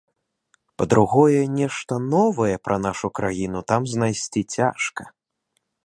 Па-другое, 0.81 1.41
нешта 1.59 1.93
новае 2.15 2.55
пра 2.69 2.75
нашу 2.89 3.07
краіну 3.21 3.59
там 3.73 3.81
знайсці 3.93 4.41
цяжка. 4.59 5.03